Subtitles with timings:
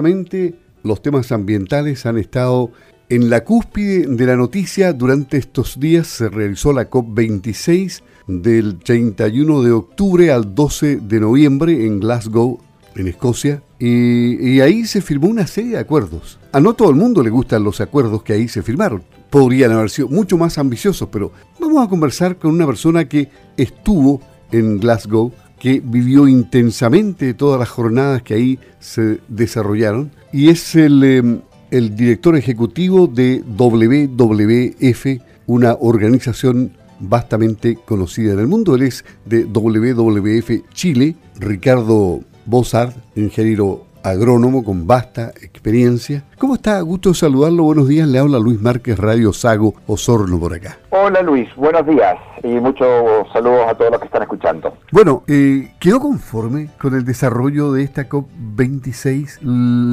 [0.00, 2.70] claramente los temas ambientales han estado
[3.10, 4.94] en la cúspide de la noticia.
[4.94, 11.86] Durante estos días se realizó la COP26 del 31 de octubre al 12 de noviembre
[11.86, 12.60] en Glasgow,
[12.96, 16.38] en Escocia, y, ahí se firmó una serie de acuerdos.
[16.52, 19.02] A no todo el mundo le gustan los acuerdos que ahí se firmaron.
[19.28, 23.28] Podrían haber sido mucho más ambiciosos, pero vamos a conversar con una persona que
[23.58, 30.74] estuvo en Glasgow, que vivió intensamente todas las jornadas que ahí se desarrollaron, y es
[30.74, 38.74] el, em, director ejecutivo de WWF, una organización vastamente conocida en el mundo.
[38.74, 46.24] Él es de WWF Chile, Ricardo Bozart, ingeniero agrónomo con vasta experiencia.
[46.38, 46.80] ¿Cómo está?
[46.80, 47.64] Gusto saludarlo.
[47.64, 48.08] Buenos días.
[48.08, 50.78] Le habla Luis Márquez, Radio Sago, Osorno por acá.
[50.90, 52.88] Hola Luis, buenos días y muchos
[53.32, 54.76] saludos a todos los que están escuchando.
[54.90, 59.40] Bueno, eh, ¿quedó conforme con el desarrollo de esta COP26?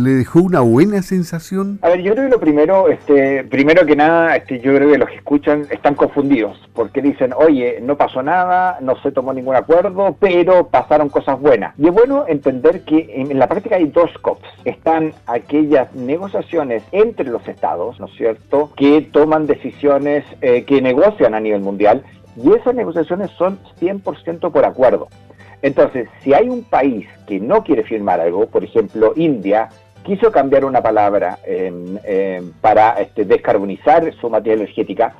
[0.04, 1.80] ¿Le dejó una buena sensación?
[1.82, 4.98] A ver, yo creo que lo primero, este, primero que nada, este, yo creo que
[4.98, 9.56] los que escuchan están confundidos porque dicen, oye, no pasó nada, no se tomó ningún
[9.56, 11.74] acuerdo, pero pasaron cosas buenas.
[11.78, 14.48] Y es bueno entender que en la práctica hay dos COPs.
[14.64, 21.34] Están aquellas negociaciones entre los estados, ¿no es cierto?, que toman decisiones eh, que negocian
[21.34, 22.04] a nivel mundial
[22.36, 25.08] y esas negociaciones son 100% por acuerdo.
[25.64, 29.70] Entonces, si hay un país que no quiere firmar algo, por ejemplo, India
[30.04, 31.40] quiso cambiar una palabra
[32.62, 35.16] para este, descarbonizar su materia energética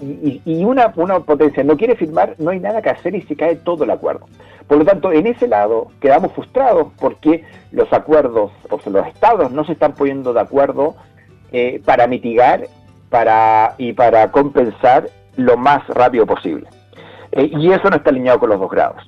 [0.00, 3.84] y, una, potencia no quiere firmar, no hay nada que hacer y se cae todo
[3.84, 4.26] el acuerdo.
[4.66, 9.50] Por lo tanto, en ese lado quedamos frustrados porque los acuerdos, o sea, los estados
[9.52, 10.94] no se están poniendo de acuerdo
[11.52, 12.66] eh, para mitigar
[13.10, 16.66] para, y para compensar lo más rápido posible.
[17.32, 19.02] Eh, y eso no está alineado con los dos grados.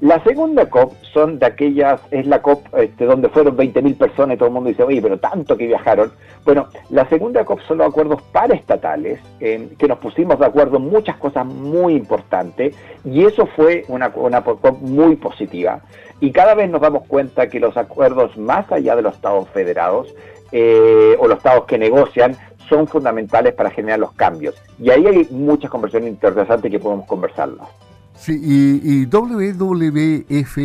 [0.00, 4.38] La segunda COP son de aquellas, es la COP este, donde fueron 20.000 personas y
[4.38, 6.12] todo el mundo dice, oye, pero tanto que viajaron.
[6.44, 11.16] Bueno, la segunda COP son los acuerdos paraestatales, que nos pusimos de acuerdo en muchas
[11.16, 12.74] cosas muy importantes
[13.04, 15.80] y eso fue una, una COP muy positiva.
[16.20, 20.14] Y cada vez nos damos cuenta que los acuerdos más allá de los estados federados
[20.52, 22.36] eh, o los estados que negocian
[22.68, 24.54] son fundamentales para generar los cambios.
[24.78, 27.68] Y ahí hay muchas conversaciones interesantes que podemos conversarlas.
[28.16, 30.56] Sí, y, WWF,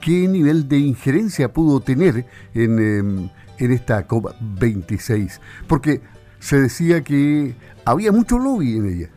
[0.00, 3.28] ¿qué nivel de injerencia pudo tener en, em,
[3.58, 5.40] en esta COP26?
[5.68, 6.00] Porque
[6.40, 7.54] se decía que
[7.84, 9.08] había mucho lobby en ella.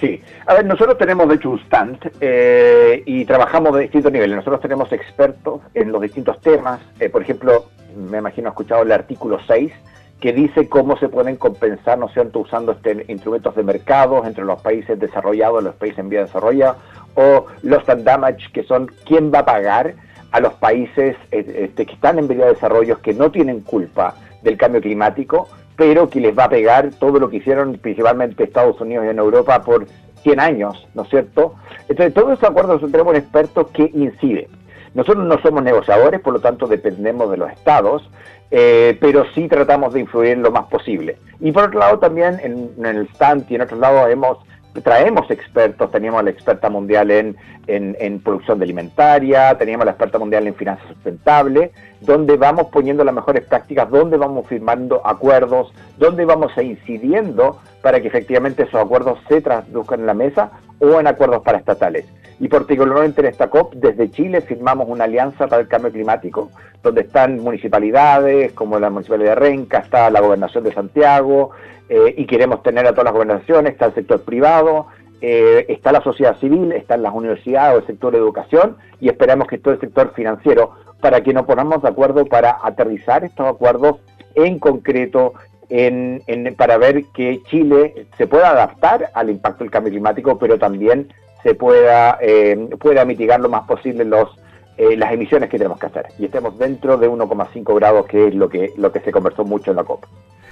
[0.00, 4.36] Sí, a ver, nosotros tenemos de hecho un stand eh, y trabajamos de distintos niveles.
[4.36, 6.80] Nosotros tenemos expertos en los distintos temas.
[6.98, 7.66] Eh, por ejemplo,
[8.10, 9.72] me imagino ha escuchado el artículo 6
[10.20, 14.44] que dice cómo se pueden compensar, ¿no es cierto?, usando este, instrumentos de mercado entre
[14.44, 16.76] los países desarrollados y los países en vía de desarrollo,
[17.14, 19.94] o los and damage, que son quién va a pagar
[20.30, 24.14] a los países eh, este, que están en vía de desarrollo, que no tienen culpa
[24.42, 28.80] del cambio climático, pero que les va a pegar todo lo que hicieron principalmente Estados
[28.80, 29.86] Unidos y en Europa por
[30.22, 31.54] 100 años, ¿no es cierto?
[31.88, 34.48] Entonces, todos esos acuerdos tenemos un experto que incide.
[34.94, 38.08] Nosotros no somos negociadores, por lo tanto dependemos de los estados,
[38.50, 41.16] eh, pero sí tratamos de influir lo más posible.
[41.40, 44.38] Y por otro lado también en, el stand y en otros lados hemos
[44.80, 50.54] traemos expertos, teníamos la experta mundial en, en, producción alimentaria, teníamos la experta mundial en
[50.54, 57.60] finanzas sustentables, donde vamos poniendo las mejores prácticas, donde vamos firmando acuerdos, donde vamos incidiendo
[57.82, 62.06] para que efectivamente esos acuerdos se traduzcan en la mesa o en acuerdos paraestatales
[62.42, 66.50] y particularmente en esta COP, desde Chile firmamos una alianza para el cambio climático,
[66.82, 71.52] donde están municipalidades como la Municipalidad de Renca, está la Gobernación de Santiago,
[71.88, 74.88] eh, y queremos tener a todas las gobernaciones, está el sector privado,
[75.20, 79.46] eh, está la sociedad civil, están las universidades o el sector de educación, y esperamos
[79.46, 83.98] que todo el sector financiero, para que nos pongamos de acuerdo para aterrizar estos acuerdos
[84.34, 85.34] en concreto
[85.68, 86.20] en,
[86.56, 91.08] para ver que Chile se pueda adaptar al impacto del cambio climático, pero también
[91.42, 94.28] se pueda, eh, pueda mitigar lo más posible los,
[94.76, 98.34] eh, las emisiones que tenemos que hacer y estemos dentro de 1,5 grados, que es
[98.34, 100.04] lo que, lo que se conversó mucho en la COP.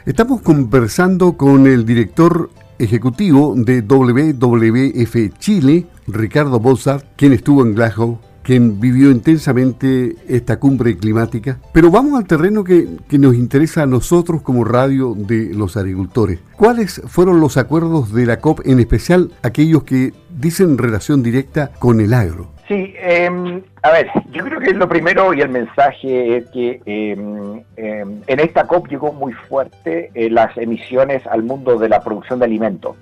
[0.07, 8.19] Estamos conversando con el director ejecutivo de WWF Chile, Ricardo Bolsart, quien estuvo en Glasgow
[8.43, 11.59] quien vivió intensamente esta cumbre climática.
[11.73, 12.87] Pero vamos al terreno que,
[13.19, 16.41] nos interesa a nosotros como radio de los agricultores.
[16.57, 22.01] ¿Cuáles fueron los acuerdos de la COP, en especial aquellos que dicen relación directa con
[22.01, 22.49] el agro?
[22.67, 27.63] Sí, em, a ver, yo creo que lo primero y el mensaje es que em,
[27.77, 32.39] em, en esta COP llegó muy fuerte eh, las emisiones al mundo de la producción
[32.39, 32.97] de alimentos.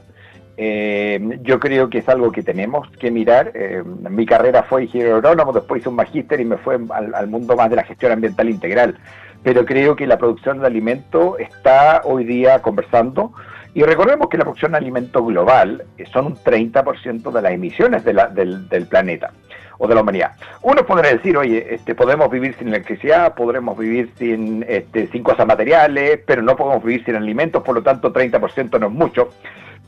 [0.61, 3.53] Eh, yo creo que es algo que tenemos que mirar.
[3.55, 7.55] Eh, mi carrera fue ingeniero agrónomo, después hice un magíster y me fue al, mundo
[7.55, 8.99] más de la gestión ambiental integral.
[9.45, 13.33] pero creo que la producción de alimentos está hoy día conversando.
[13.73, 18.13] Y recordemos que la producción de alimentos global son un 30% de las emisiones de
[18.35, 19.31] del, del planeta
[19.79, 20.33] o de la humanidad.
[20.63, 25.47] Uno podría decir, oye, este, podemos vivir sin electricidad, podremos vivir sin, este, sin cosas
[25.47, 29.29] materiales, pero no podemos vivir sin alimentos, por lo tanto 30% no es mucho.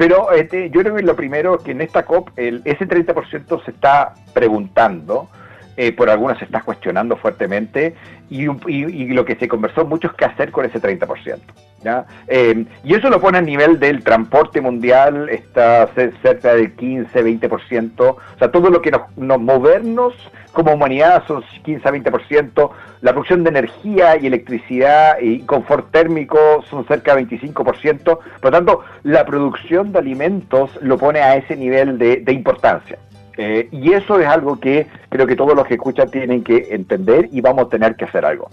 [0.00, 3.70] Pero este, yo creo que lo primero que en esta COP el, ese 30% se
[3.70, 5.28] está preguntando,
[5.76, 7.94] eh, por algunas se está cuestionando fuertemente
[8.30, 11.40] y, lo que se conversó mucho es qué hacer con ese 30%.
[11.82, 12.06] ¿Ya?
[12.28, 15.88] Eh, y eso lo pone a nivel del transporte mundial, está
[16.22, 20.14] cerca del 15-20%, o sea, todo lo que nos, nos movernos
[20.52, 22.70] como humanidad son 15-20%,
[23.02, 28.50] la producción de energía y electricidad y confort térmico son cerca de 25%, por lo
[28.50, 32.98] tanto, la producción de alimentos lo pone a ese nivel de importancia.
[33.42, 37.26] Eh, y eso es algo que creo que todos los que escuchan tienen que entender
[37.32, 38.50] y vamos a tener que hacer algo.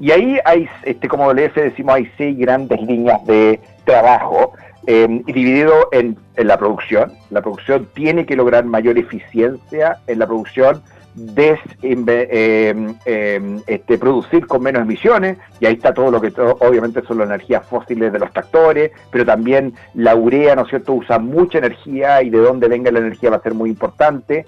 [0.00, 4.54] Y ahí hay, este, como LF decimos, hay seis grandes líneas de trabajo
[4.86, 7.12] eh, dividido en, en la producción.
[7.30, 10.82] La producción tiene que lograr mayor eficiencia en la producción
[11.14, 17.02] des, eh, eh, este, producir con menos emisiones, y ahí está todo lo que obviamente
[17.02, 21.18] son las energías fósiles de los tractores, pero también la urea, ¿no es cierto?, usa
[21.18, 24.46] mucha energía y de dónde venga la energía va a ser muy importante.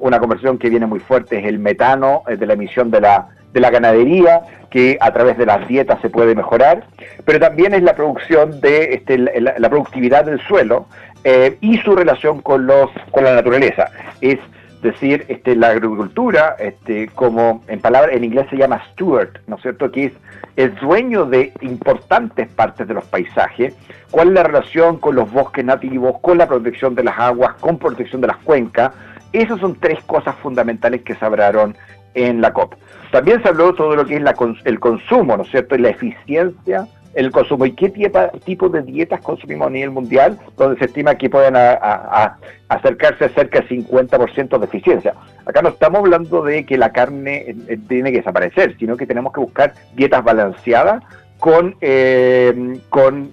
[0.00, 3.28] una conversión que viene muy fuerte es el metano eh, de la emisión de la,
[3.52, 6.84] de la ganadería, que a través de las dietas se puede mejorar,
[7.24, 10.86] pero también es la producción de este, la, productividad del suelo
[11.60, 13.90] y su relación con, los, con la naturaleza.
[14.20, 14.38] Es
[14.82, 19.62] decir, este, la agricultura, este, como en palabra en inglés se llama steward, ¿no es
[19.62, 19.90] cierto?
[19.90, 20.12] Que es
[20.56, 23.74] el dueño de importantes partes de los paisajes,
[24.10, 27.78] cuál es la relación con los bosques nativos, con la protección de las aguas, con
[27.78, 28.92] protección de las cuencas.
[29.32, 31.76] Esas son tres cosas fundamentales que se hablaron
[32.14, 32.74] en la COP.
[33.12, 34.22] También se habló todo lo que es
[34.64, 35.74] el consumo, ¿no es cierto?
[35.74, 37.90] Y la eficiencia el consumo y qué
[38.44, 43.60] tipo de dietas consumimos a nivel mundial, donde se estima que pueden acercarse a cerca
[43.60, 45.14] del 50% de eficiencia.
[45.44, 49.06] Acá no estamos hablando de que la carne eh, eh, tiene que desaparecer, sino que
[49.06, 51.02] tenemos que buscar dietas balanceadas
[51.38, 53.30] con, eh, con,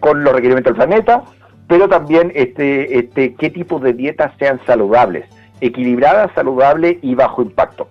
[0.00, 1.22] con los requerimientos del planeta,
[1.66, 5.24] pero también este, este, qué tipo de dietas sean saludables,
[5.60, 7.88] equilibradas, saludables y bajo impacto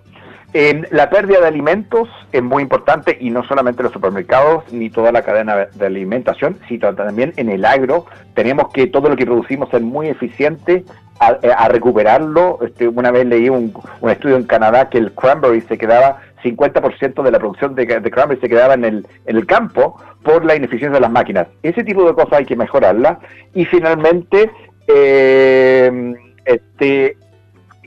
[0.90, 5.10] la pérdida de alimentos es muy importante y no solamente en los supermercados ni toda
[5.10, 8.06] la cadena de alimentación, sino también en el agro.
[8.34, 10.84] Tenemos que todo lo que producimos ser muy eficiente
[11.18, 12.60] a, eh, recuperarlo.
[12.64, 13.74] Este, una vez leí un,
[14.08, 18.48] estudio en Canadá que el cranberry se quedaba 50% de la producción de, cranberry se
[18.48, 21.48] quedaba en el, campo por la ineficiencia de las máquinas.
[21.64, 23.18] Ese tipo de cosas hay que mejorarla.
[23.54, 24.52] Y finalmente,
[24.86, 26.14] eh,
[26.44, 27.16] este,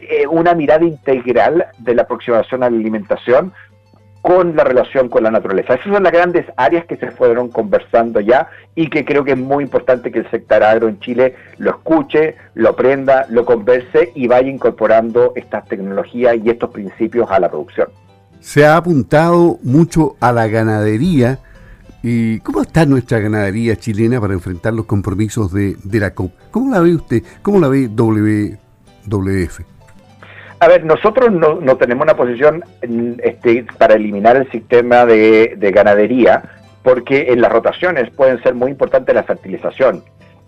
[0.09, 3.53] eh, una mirada integral de la aproximación a la alimentación
[4.27, 5.75] con la relación con la naturaleza.
[5.75, 9.37] Esas son las grandes áreas que se fueron conversando ya y que creo que es
[9.37, 14.27] muy importante que el sector agro en Chile lo escuche, lo aprenda, lo converse y
[14.27, 17.87] vaya incorporando estas tecnologías y estos principios a la producción.
[18.41, 21.39] Se ha apuntado mucho a la ganadería.
[22.03, 26.31] ¿Y cómo está nuestra ganadería chilena para enfrentar los compromisos de, de la COP?
[26.51, 27.23] ¿Cómo la ve usted?
[27.41, 29.76] ¿Cómo la ve WWF?
[30.59, 32.63] A ver, nosotros no, tenemos una posición
[33.21, 36.41] este, para eliminar el sistema de, ganadería,
[36.81, 40.03] porque en las rotaciones pueden ser muy importantes la fertilización.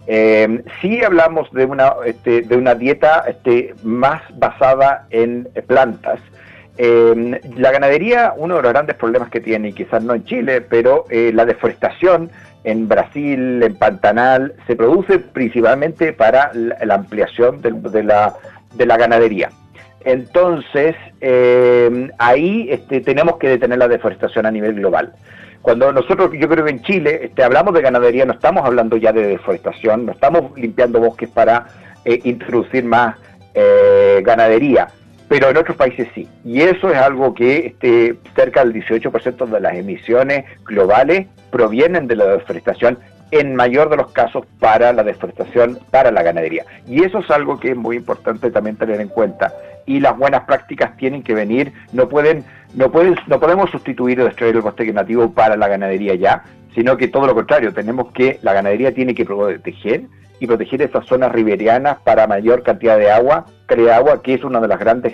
[0.07, 6.19] Eh, sí hablamos de una, este, de una dieta este, más basada en plantas.
[6.77, 10.61] Em, la ganadería, uno de los grandes problemas que tiene, y quizás no en Chile,
[10.61, 12.31] pero eh, la deforestación
[12.63, 18.33] en Brasil, en Pantanal, se produce principalmente para la, ampliación de, la,
[18.73, 19.49] de la ganadería.
[20.05, 25.13] Entonces, eh, ahí este, tenemos que detener la deforestación a nivel global.
[25.61, 29.11] Cuando nosotros, yo creo que en Chile, este, hablamos de ganadería, no estamos hablando ya
[29.11, 31.67] de deforestación, no estamos limpiando bosques para
[32.05, 33.17] eh, introducir más
[33.53, 34.87] eh, ganadería,
[35.27, 36.27] pero en otros países sí.
[36.45, 42.15] Y eso es algo que este, cerca del 18% de las emisiones globales provienen de
[42.15, 42.97] la deforestación
[43.31, 46.65] en mayor de los casos para la deforestación, para la ganadería.
[46.87, 49.53] Y eso es algo que es muy importante también tener en cuenta
[49.89, 52.43] y las buenas prácticas tienen que venir, no pueden,
[52.75, 56.43] no pueden, no podemos sustituir o destruir el bosque nativo para la ganadería ya,
[56.75, 60.03] sino que todo lo contrario, tenemos que, la ganadería tiene que proteger
[60.39, 64.43] y proteger esas zonas riberianas para mayor cantidad de agua, calidad de agua, que es
[64.43, 65.13] uno de los grandes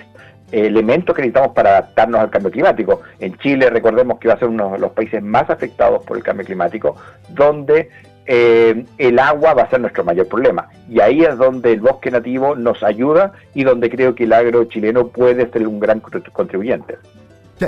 [0.51, 3.01] elementos que necesitamos para adaptarnos al cambio climático.
[3.19, 6.23] En Chile, recordemos que va a ser uno de los países más afectados por el
[6.23, 6.97] cambio climático,
[7.29, 7.89] donde
[8.25, 10.67] eh, el agua va a ser nuestro mayor problema.
[10.89, 14.65] Y ahí es donde el bosque nativo nos ayuda y donde creo que el agro
[14.65, 16.01] chileno puede ser un gran
[16.33, 16.97] contribuyente.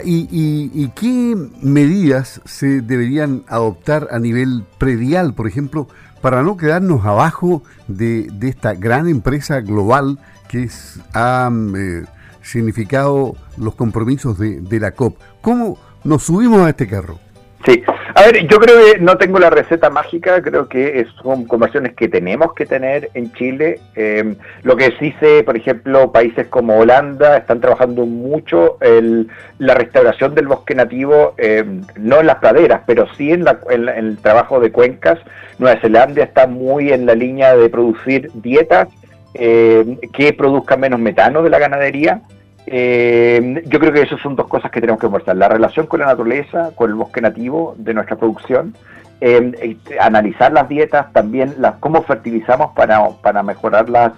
[0.04, 5.88] ¿Y, qué medidas se deberían adoptar a nivel predial, por ejemplo,
[6.22, 12.04] para no quedarnos abajo de, esta gran empresa global que es, ha eh,
[12.42, 15.18] significado los compromisos de, de la COP?
[15.42, 17.20] ¿Cómo nos subimos a este carro?
[17.66, 17.82] Sí,
[18.18, 22.08] a ver, yo creo que no tengo la receta mágica, creo que son conversiones que
[22.08, 23.80] tenemos que tener en Chile.
[23.96, 29.28] Em, lo que sí sé, por ejemplo, países como Holanda están trabajando mucho el,
[29.60, 34.18] la restauración del bosque nativo, em, no en las praderas, pero sí en, en el
[34.18, 35.20] trabajo de cuencas.
[35.60, 38.88] Nueva Zelanda está muy en la línea de producir dietas
[39.36, 42.22] em, que produzcan menos metano de la ganadería
[42.70, 45.38] eh, yo creo que esas son dos cosas que tenemos que conversar.
[45.38, 48.76] La relación con la naturaleza, con el bosque nativo de nuestra producción,
[49.22, 54.12] eh, analizar las dietas, también las, cómo fertilizamos para, para mejorar las,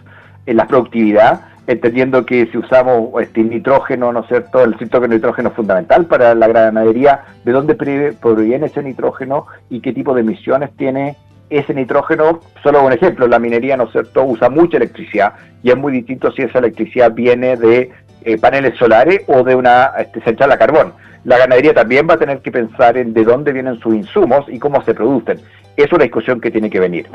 [0.48, 4.64] eh, la productividad, entendiendo que si usamos este nitrógeno, ¿no es cierto?
[4.64, 9.94] El el nitrógeno es fundamental para la ganadería, de dónde proviene ese nitrógeno y qué
[9.94, 11.18] tipo de emisiones tiene
[11.52, 15.78] ese nitrógeno, solo un ejemplo, la minería, ¿no es cierto?, usa mucha electricidad y es
[15.78, 17.92] muy distinto si esa electricidad viene de
[18.24, 20.94] eh, paneles solares o de una este, central a carbón.
[21.24, 24.60] La ganadería también va a tener que pensar en de dónde vienen sus insumos y
[24.60, 25.40] cómo se producen.
[25.76, 27.08] Es una discusión que tiene que venir.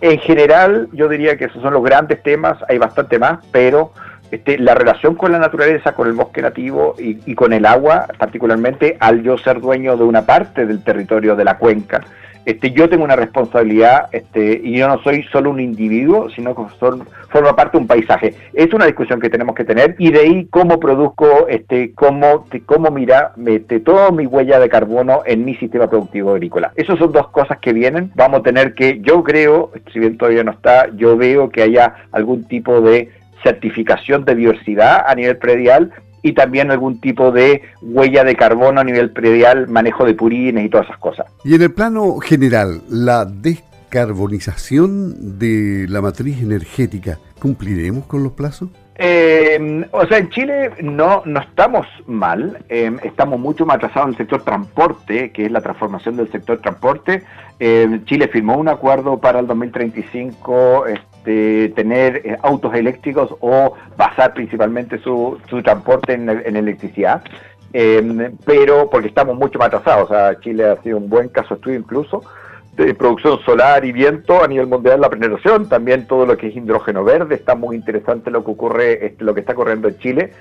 [0.00, 3.92] En general, yo diría que esos son los grandes temas, hay bastante más, pero
[4.30, 8.06] este, la relación con la naturaleza, con el bosque nativo y, y, con el agua,
[8.18, 12.00] particularmente al yo ser dueño de una parte del territorio de la cuenca,
[12.44, 16.62] este, yo tengo una responsabilidad este, y yo no soy solo un individuo, sino que
[16.78, 18.34] son, forma parte de un paisaje.
[18.52, 22.90] Es una discusión que tenemos que tener y de ahí cómo produzco, este, cómo, cómo
[22.90, 26.72] mira, mete toda mi huella de carbono en mi sistema productivo agrícola.
[26.76, 28.10] Esas son dos cosas que vienen.
[28.14, 31.94] Vamos a tener que, yo creo, si bien todavía no está, yo veo que haya
[32.12, 33.10] algún tipo de
[33.42, 38.84] certificación de diversidad a nivel predial y también algún tipo de huella de carbono a
[38.84, 41.26] nivel predial, manejo de purines y todas esas cosas.
[41.44, 48.70] Y en el plano general, la descarbonización de la matriz energética, ¿cumpliremos con los plazos?
[48.94, 54.12] Eh, o sea, en Chile no, no estamos mal, eh, estamos mucho más atrasados en
[54.12, 57.22] el sector transporte, que es la transformación del sector transporte.
[57.58, 60.84] Eh, Chile firmó un acuerdo para el 2035
[61.22, 67.22] este, tener autos eléctricos o basar principalmente su, su transporte en, en electricidad.
[68.44, 70.10] pero porque estamos mucho más atrasados,
[70.40, 72.22] Chile ha sido un buen caso estudio incluso,
[72.76, 76.56] de producción solar y viento a nivel mundial la generación, también todo lo que es
[76.56, 80.32] hidrógeno verde, está muy interesante lo que ocurre, este, lo que está ocurriendo en Chile.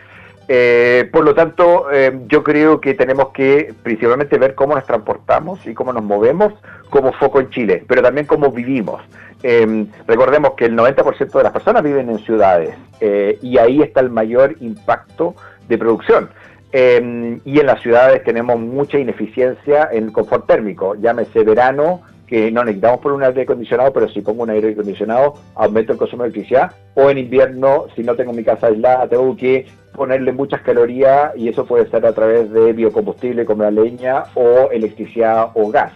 [0.48, 5.66] Eh, por lo tanto, eh, yo creo que tenemos que principalmente ver cómo nos transportamos
[5.68, 6.54] y cómo nos movemos
[6.92, 9.02] como foco en Chile, pero también cómo vivimos.
[9.42, 12.76] Eh, recordemos que el 90% de las personas viven en ciudades
[13.42, 15.34] y ahí está el mayor impacto
[15.68, 16.30] de producción.
[16.72, 23.02] y en las ciudades tenemos mucha ineficiencia en confort térmico, llámese verano, que no necesitamos
[23.02, 26.72] por un aire acondicionado, pero si pongo un aire acondicionado, aumento el consumo de electricidad.
[26.96, 31.50] O en invierno, si no tengo mi casa aislada, tengo que ponerle muchas calorías y
[31.50, 35.92] eso puede ser a través de biocombustible como la leña o electricidad o gas.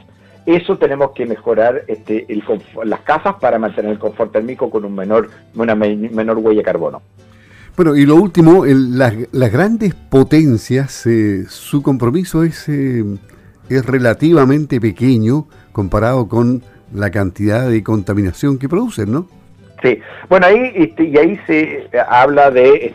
[0.46, 2.44] Eso tenemos que mejorar este, el,
[2.84, 7.02] las casas para mantener el confort térmico con un menor, una menor huella de carbono.
[7.76, 13.04] Bueno, y lo último, las, grandes potencias, eh, su compromiso es, eh,
[13.70, 19.28] es relativamente pequeño comparado con la cantidad de contaminación que producen, ¿no?
[19.82, 20.00] Sí,
[20.30, 22.94] bueno, ahí este, y ahí se habla de,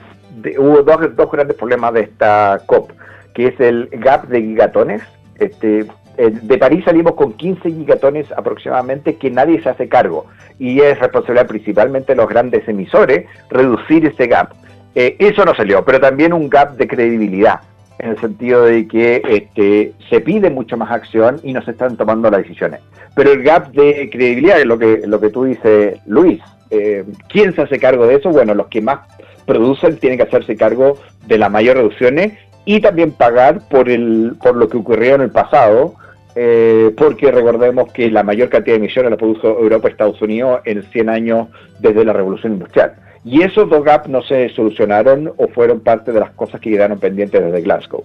[0.58, 2.90] hubo dos, dos, grandes problemas de esta COP,
[3.34, 5.02] que es el gap de gigatones.
[5.36, 5.86] Este,
[6.28, 10.26] de París salimos con 15 gigatones aproximadamente que nadie se hace cargo
[10.58, 14.52] y es responsabilidad principalmente de los grandes emisores reducir ese gap.
[14.94, 17.60] Eh, eso no salió, pero también un gap de credibilidad
[17.98, 21.96] en el sentido de que este, se pide mucho más acción y no se están
[21.96, 22.80] tomando las decisiones.
[23.14, 26.40] Pero el gap de credibilidad es lo que, lo que tú dices, Luis.
[26.70, 28.30] Eh, ¿Quién se hace cargo de eso?
[28.30, 29.00] Bueno, los que más
[29.44, 32.32] producen tienen que hacerse cargo de las mayores reducciones
[32.64, 35.94] y también pagar por, el, por lo que ocurrió en el pasado,
[36.34, 40.60] eh, porque recordemos que la mayor cantidad de emisiones la produjo Europa y Estados Unidos
[40.64, 41.48] en 100 años
[41.80, 42.94] desde la revolución industrial.
[43.24, 46.98] Y esos dos gaps no se solucionaron o fueron parte de las cosas que quedaron
[46.98, 48.04] pendientes desde Glasgow.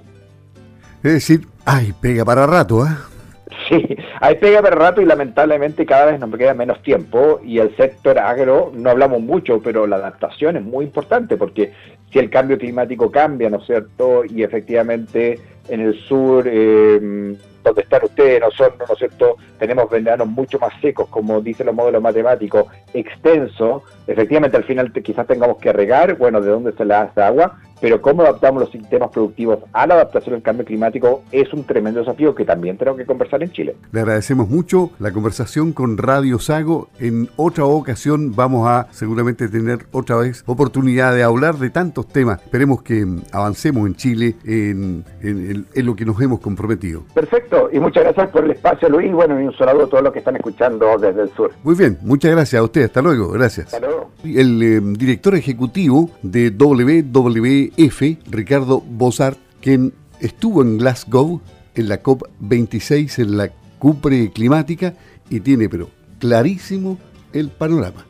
[1.03, 2.89] Es decir, hay pega para rato, ¿eh?
[3.69, 7.75] Sí, hay pega para rato y lamentablemente cada vez nos queda menos tiempo y el
[7.77, 11.71] sector agro, no hablamos mucho, pero la adaptación es muy importante porque
[12.11, 14.23] si el cambio climático cambia, ¿no es cierto?
[14.25, 15.39] Y efectivamente
[15.69, 17.35] en el sur, eh,
[17.65, 19.37] donde están ustedes, nosotros, ¿no es cierto?
[19.57, 23.83] Tenemos veranos mucho más secos, como dicen los modelos matemáticos, extensos.
[24.07, 27.59] Efectivamente, al final quizás tengamos que regar, bueno, ¿de dónde se le hace agua?
[27.81, 31.99] Pero cómo adaptamos los sistemas productivos a la adaptación al cambio climático es un tremendo
[31.99, 33.75] desafío que también tenemos que conversar en Chile.
[33.91, 36.89] Le agradecemos mucho la conversación con Radio Sago.
[36.99, 42.41] En otra ocasión vamos a seguramente tener otra vez oportunidad de hablar de tantos temas.
[42.41, 45.03] Esperemos que avancemos en Chile en,
[45.75, 47.03] lo que nos hemos comprometido.
[47.13, 49.11] Perfecto, y muchas gracias por el espacio, Luis.
[49.11, 51.51] Bueno, y un saludo a todos los que están escuchando desde el sur.
[51.63, 52.85] Muy bien, muchas gracias a usted.
[52.85, 53.73] Hasta luego, gracias.
[53.73, 54.11] Hasta luego.
[54.23, 56.51] El eh, director ejecutivo de
[57.77, 61.41] WWF, Ricardo Bozart, quien estuvo en Glasgow
[61.75, 64.95] en la COP26, en la cumbre climática,
[65.29, 66.97] y tiene, pero clarísimo,
[67.33, 68.05] el panorama.